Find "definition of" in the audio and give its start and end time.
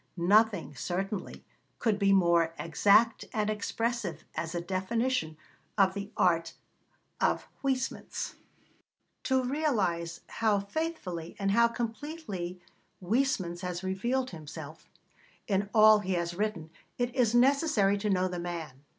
4.59-5.93